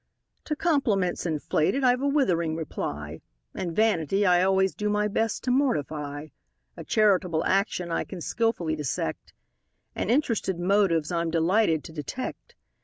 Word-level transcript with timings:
To 0.45 0.55
compliments 0.55 1.27
inflated 1.27 1.83
I've 1.83 2.01
a 2.01 2.07
withering 2.07 2.55
reply; 2.55 3.21
And 3.53 3.75
vanity 3.75 4.25
I 4.25 4.41
always 4.41 4.73
do 4.73 4.89
my 4.89 5.07
best 5.07 5.43
to 5.43 5.51
mortify; 5.51 6.29
A 6.75 6.83
charitable 6.83 7.45
action 7.45 7.91
I 7.91 8.03
can 8.03 8.19
skilfully 8.19 8.75
dissect: 8.75 9.31
And 9.95 10.09
interested 10.09 10.57
motives 10.57 11.11
I'm 11.11 11.29
delighted 11.29 11.83
to 11.83 11.93
detect. 11.93 12.55